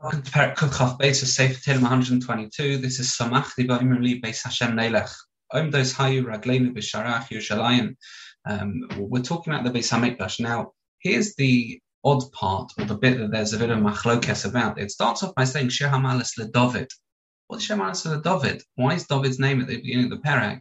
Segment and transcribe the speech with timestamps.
[0.00, 2.78] Welcome to Perek Kufchaf Beis of Sefer Tehillim 122.
[2.78, 5.12] This is Samachti Ba'imim Li Beis Hashem Neilech.
[5.52, 7.96] Om Dos Hayu Ragleinu B'Sharach Yerushalayim.
[8.46, 10.38] Um, we're talking about the Beis Hamikdash.
[10.38, 10.70] Now,
[11.00, 14.78] here's the odd part, or the bit that there's a bit of machlokes about.
[14.78, 16.90] It starts off by saying Shir Hamalis LeDavid.
[17.48, 18.62] What's Shir Hamalis LeDavid?
[18.76, 20.60] Why is David's name at the beginning of the Perek?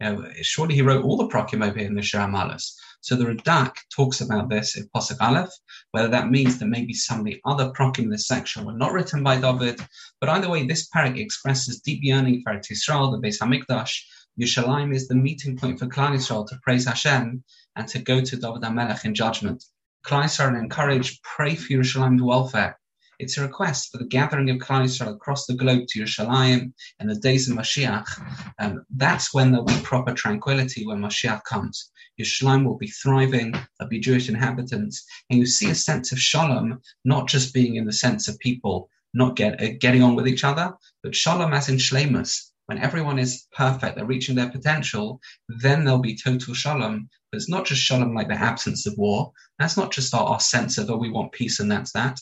[0.00, 2.72] You know, surely he wrote all the prokim over here in the Shir Hamalis.
[3.00, 5.52] So the Radak talks about this in Pasuk Aleph,
[5.92, 8.92] whether that means that maybe some of the other prokim in this section were not
[8.92, 9.80] written by David.
[10.20, 14.02] But either way, this perek expresses deep yearning for Eretz Yisrael, the Beis Hamikdash.
[14.40, 17.42] Yerushalayim is the meeting point for Klal Yisrael to praise Hashem
[17.76, 19.64] and to go to David HaMelech in judgment.
[20.04, 22.77] Klal Yisrael encourage, pray for Yerushalayim's welfare.
[23.18, 27.06] It's a request for the gathering of Klal Yisrael across the globe to Yerushalayim in
[27.08, 28.06] the days of Mashiach.
[28.60, 31.90] Um, that's when there'll be proper tranquility when Mashiach comes.
[32.20, 36.80] Yerushalayim will be thriving, there'll be Jewish inhabitants, and you see a sense of shalom,
[37.04, 40.44] not just being in the sense of people not get, uh, getting on with each
[40.44, 42.50] other, but shalom as in shlemus.
[42.66, 47.08] When everyone is perfect, they're reaching their potential, then there'll be total shalom.
[47.32, 49.32] But it's not just shalom like the absence of war.
[49.58, 52.20] That's not just our, our sense of, oh, we want peace and that's that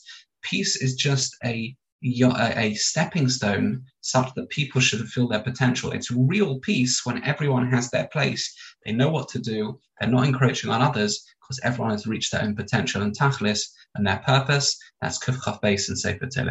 [0.50, 5.90] peace is just a a stepping stone such that people should fulfill their potential.
[5.92, 8.54] It's real peace when everyone has their place.
[8.84, 9.80] They know what to do.
[9.98, 13.62] They're not encroaching on others because everyone has reached their own potential and tachlis
[13.94, 14.78] and their purpose.
[15.00, 16.26] That's kufchaf Beis and sefer